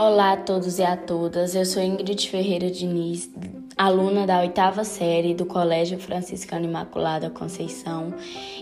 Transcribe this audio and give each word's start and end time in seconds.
Olá 0.00 0.32
a 0.32 0.36
todos 0.38 0.78
e 0.78 0.82
a 0.82 0.96
todas, 0.96 1.54
eu 1.54 1.66
sou 1.66 1.82
Ingrid 1.82 2.26
Ferreira 2.30 2.70
Diniz, 2.70 3.30
aluna 3.76 4.26
da 4.26 4.40
oitava 4.40 4.82
série 4.82 5.34
do 5.34 5.44
Colégio 5.44 5.98
Franciscano 5.98 6.64
Imaculada 6.64 7.28
Conceição, 7.28 8.14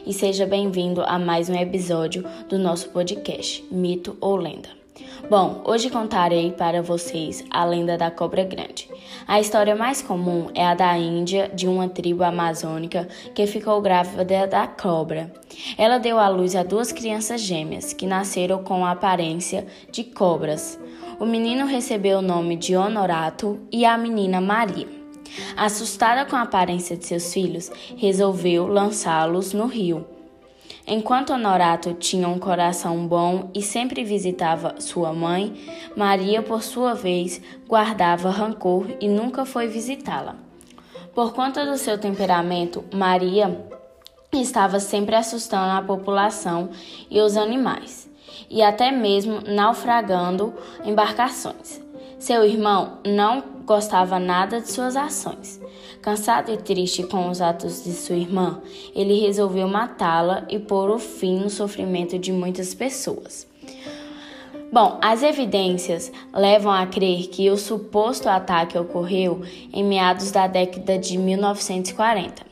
e 0.05 0.13
seja 0.13 0.45
bem-vindo 0.47 1.01
a 1.01 1.17
mais 1.17 1.49
um 1.49 1.55
episódio 1.55 2.25
do 2.49 2.59
nosso 2.59 2.89
podcast 2.89 3.65
Mito 3.71 4.17
ou 4.21 4.35
Lenda. 4.35 4.69
Bom, 5.31 5.63
hoje 5.65 5.91
contarei 5.91 6.51
para 6.51 6.83
vocês 6.83 7.45
a 7.53 7.65
lenda 7.65 7.97
da 7.97 8.11
cobra 8.11 8.43
grande. 8.43 8.89
A 9.25 9.39
história 9.39 9.77
mais 9.77 10.03
comum 10.03 10.49
é 10.57 10.67
a 10.67 10.75
da 10.75 10.99
Índia, 10.99 11.49
de 11.55 11.69
uma 11.69 11.89
tribo 11.89 12.25
amazônica 12.25 13.07
que 13.33 13.47
ficou 13.47 13.81
grávida 13.81 14.45
da 14.49 14.67
cobra. 14.67 15.33
Ela 15.77 15.99
deu 15.99 16.19
à 16.19 16.29
luz 16.29 16.57
a 16.57 16.65
duas 16.65 16.91
crianças 16.91 17.41
gêmeas 17.43 17.93
que 17.93 18.07
nasceram 18.09 18.65
com 18.65 18.85
a 18.85 18.91
aparência 18.91 19.67
de 19.93 20.03
cobras. 20.03 20.81
O 21.21 21.27
menino 21.27 21.67
recebeu 21.67 22.19
o 22.19 22.23
nome 22.23 22.55
de 22.55 22.77
Honorato 22.77 23.59
e 23.73 23.85
a 23.85 23.99
menina 23.99 24.41
Maria. 24.41 24.87
Assustada 25.57 26.25
com 26.25 26.37
a 26.37 26.43
aparência 26.43 26.97
de 26.97 27.05
seus 27.05 27.35
filhos, 27.35 27.73
resolveu 27.97 28.69
lançá-los 28.69 29.53
no 29.53 29.67
rio. 29.67 30.07
Enquanto 30.87 31.33
Honorato 31.33 31.93
tinha 31.95 32.29
um 32.29 32.39
coração 32.39 33.05
bom 33.09 33.51
e 33.53 33.61
sempre 33.61 34.05
visitava 34.05 34.77
sua 34.79 35.13
mãe, 35.13 35.53
Maria, 35.97 36.41
por 36.41 36.63
sua 36.63 36.95
vez, 36.95 37.41
guardava 37.67 38.31
rancor 38.31 38.87
e 39.01 39.09
nunca 39.09 39.45
foi 39.45 39.67
visitá-la. 39.67 40.37
Por 41.13 41.33
conta 41.35 41.67
do 41.67 41.77
seu 41.77 41.99
temperamento, 41.99 42.85
Maria 42.95 43.67
estava 44.33 44.79
sempre 44.79 45.17
assustando 45.17 45.73
a 45.73 45.83
população 45.83 46.71
e 47.11 47.21
os 47.21 47.37
animais 47.37 48.08
e 48.49 48.63
até 48.63 48.91
mesmo 48.91 49.41
naufragando 49.47 50.55
embarcações. 50.85 51.81
Seu 52.19 52.45
irmão 52.45 52.99
não 53.07 53.43
gostava 53.65 54.19
nada 54.19 54.61
de 54.61 54.71
suas 54.71 54.97
ações. 54.97 55.61
Cansado 56.01 56.51
e 56.51 56.57
triste 56.57 57.03
com 57.03 57.29
os 57.29 57.41
atos 57.41 57.85
de 57.85 57.93
sua 57.93 58.17
irmã, 58.17 58.61
ele 58.95 59.21
resolveu 59.21 59.69
matá-la 59.69 60.45
e 60.49 60.59
pôr 60.59 60.91
o 60.91 60.99
fim 60.99 61.39
no 61.39 61.51
sofrimento 61.51 62.19
de 62.19 62.33
muitas 62.33 62.75
pessoas. 62.75 63.47
Bom, 64.73 64.99
as 65.01 65.23
evidências 65.23 66.13
levam 66.33 66.73
a 66.73 66.87
crer 66.87 67.29
que 67.29 67.49
o 67.51 67.57
suposto 67.57 68.29
ataque 68.29 68.77
ocorreu 68.77 69.43
em 69.73 69.83
meados 69.83 70.31
da 70.31 70.47
década 70.47 70.99
de 70.99 71.17
1940. 71.17 72.47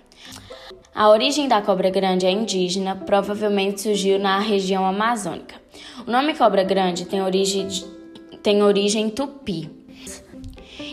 A 0.95 1.11
origem 1.11 1.47
da 1.47 1.61
cobra 1.61 1.91
grande 1.91 2.25
é 2.25 2.31
indígena, 2.31 2.97
provavelmente 2.97 3.83
surgiu 3.83 4.19
na 4.19 4.39
região 4.39 4.87
amazônica. 4.87 5.66
O 6.07 6.11
nome 6.11 6.35
cobra 6.35 6.63
grande 6.63 7.05
tem 7.05 7.21
origem, 7.21 7.67
tem 8.41 8.63
origem 8.63 9.11
tupi. 9.11 9.69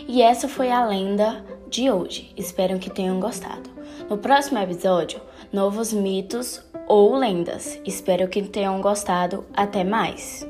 E 0.08 0.20
essa 0.20 0.48
foi 0.48 0.72
a 0.72 0.84
lenda 0.84 1.44
de 1.68 1.88
hoje. 1.88 2.32
Espero 2.36 2.80
que 2.80 2.90
tenham 2.90 3.20
gostado. 3.20 3.70
No 4.10 4.18
próximo 4.18 4.58
episódio, 4.58 5.20
novos 5.52 5.92
mitos 5.92 6.60
ou 6.88 7.14
lendas. 7.14 7.80
Espero 7.86 8.28
que 8.28 8.42
tenham 8.42 8.80
gostado. 8.80 9.44
Até 9.54 9.84
mais! 9.84 10.44